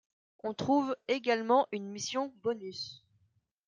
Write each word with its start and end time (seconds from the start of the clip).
On 0.43 0.55
trouve 0.55 0.97
également 1.07 1.67
une 1.71 1.87
mission 1.91 2.33
bonus. 2.41 3.03